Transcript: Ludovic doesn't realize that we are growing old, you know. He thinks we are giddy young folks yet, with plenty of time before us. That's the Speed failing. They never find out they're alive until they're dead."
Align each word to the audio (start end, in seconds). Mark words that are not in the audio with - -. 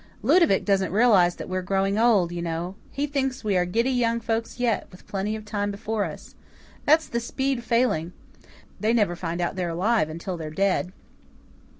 Ludovic 0.23 0.65
doesn't 0.65 0.91
realize 0.91 1.35
that 1.35 1.47
we 1.47 1.55
are 1.59 1.61
growing 1.61 1.99
old, 1.99 2.31
you 2.31 2.41
know. 2.41 2.73
He 2.91 3.05
thinks 3.05 3.43
we 3.43 3.55
are 3.55 3.65
giddy 3.67 3.91
young 3.91 4.19
folks 4.19 4.59
yet, 4.59 4.87
with 4.89 5.05
plenty 5.07 5.35
of 5.35 5.45
time 5.45 5.69
before 5.69 6.05
us. 6.05 6.33
That's 6.87 7.05
the 7.07 7.19
Speed 7.19 7.63
failing. 7.63 8.11
They 8.79 8.93
never 8.93 9.15
find 9.15 9.39
out 9.39 9.55
they're 9.57 9.69
alive 9.69 10.09
until 10.09 10.37
they're 10.37 10.49
dead." 10.49 10.91